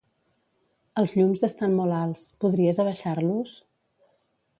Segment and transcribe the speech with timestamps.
[1.01, 3.53] Els llums estan molt alts; podries abaixar-los?